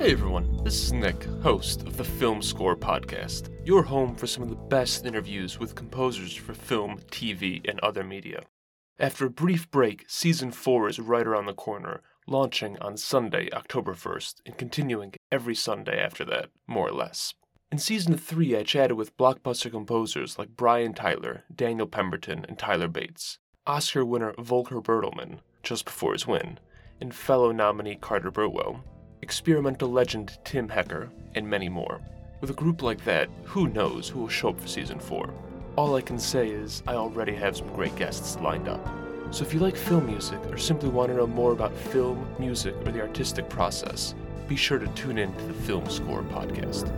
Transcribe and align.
Hey 0.00 0.12
everyone, 0.12 0.64
this 0.64 0.82
is 0.82 0.94
Nick, 0.94 1.24
host 1.42 1.82
of 1.82 1.98
the 1.98 2.04
Film 2.04 2.40
Scorer 2.40 2.74
Podcast, 2.74 3.50
your 3.66 3.82
home 3.82 4.14
for 4.16 4.26
some 4.26 4.42
of 4.42 4.48
the 4.48 4.56
best 4.56 5.04
interviews 5.04 5.60
with 5.60 5.74
composers 5.74 6.34
for 6.34 6.54
film, 6.54 7.00
TV, 7.10 7.60
and 7.68 7.78
other 7.80 8.02
media. 8.02 8.44
After 8.98 9.26
a 9.26 9.30
brief 9.30 9.70
break, 9.70 10.06
season 10.08 10.52
4 10.52 10.88
is 10.88 10.98
right 10.98 11.26
around 11.26 11.44
the 11.44 11.52
corner, 11.52 12.00
launching 12.26 12.78
on 12.78 12.96
Sunday, 12.96 13.50
October 13.52 13.92
1st, 13.92 14.36
and 14.46 14.56
continuing 14.56 15.12
every 15.30 15.54
Sunday 15.54 16.00
after 16.00 16.24
that, 16.24 16.48
more 16.66 16.88
or 16.88 16.92
less. 16.92 17.34
In 17.70 17.76
season 17.76 18.16
3, 18.16 18.56
I 18.56 18.62
chatted 18.62 18.96
with 18.96 19.18
blockbuster 19.18 19.70
composers 19.70 20.38
like 20.38 20.56
Brian 20.56 20.94
Tyler, 20.94 21.44
Daniel 21.54 21.86
Pemberton, 21.86 22.46
and 22.48 22.58
Tyler 22.58 22.88
Bates, 22.88 23.38
Oscar 23.66 24.06
winner 24.06 24.32
Volker 24.38 24.80
Bertelmann, 24.80 25.40
just 25.62 25.84
before 25.84 26.14
his 26.14 26.26
win, 26.26 26.58
and 27.02 27.14
fellow 27.14 27.52
nominee 27.52 27.96
Carter 27.96 28.30
Burwell, 28.30 28.82
experimental 29.22 29.90
legend 29.90 30.38
Tim 30.44 30.68
Hecker, 30.68 31.10
and 31.34 31.48
many 31.48 31.68
more. 31.68 32.00
With 32.40 32.50
a 32.50 32.54
group 32.54 32.82
like 32.82 33.04
that, 33.04 33.28
who 33.44 33.68
knows 33.68 34.08
who 34.08 34.20
will 34.20 34.28
show 34.28 34.50
up 34.50 34.60
for 34.60 34.68
season 34.68 34.98
4? 34.98 35.32
All 35.76 35.94
I 35.94 36.00
can 36.00 36.18
say 36.18 36.48
is 36.48 36.82
I 36.86 36.94
already 36.94 37.34
have 37.34 37.56
some 37.56 37.68
great 37.74 37.94
guests 37.96 38.38
lined 38.40 38.68
up. 38.68 38.86
So 39.30 39.44
if 39.44 39.54
you 39.54 39.60
like 39.60 39.76
film 39.76 40.06
music 40.06 40.40
or 40.50 40.56
simply 40.56 40.88
want 40.88 41.10
to 41.10 41.16
know 41.16 41.26
more 41.26 41.52
about 41.52 41.76
film, 41.76 42.26
music, 42.38 42.74
or 42.84 42.92
the 42.92 43.00
artistic 43.00 43.48
process, 43.48 44.14
be 44.48 44.56
sure 44.56 44.78
to 44.78 44.88
tune 44.88 45.18
in 45.18 45.32
to 45.34 45.44
the 45.44 45.54
Film 45.54 45.88
Scorer 45.88 46.24
podcast. 46.24 46.92